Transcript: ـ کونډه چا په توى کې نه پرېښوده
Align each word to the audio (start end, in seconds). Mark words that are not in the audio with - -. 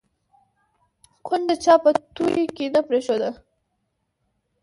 ـ 0.63 1.25
کونډه 1.25 1.55
چا 1.63 1.73
په 1.83 1.89
توى 2.15 2.45
کې 2.55 2.65
نه 2.73 2.81
پرېښوده 2.87 3.29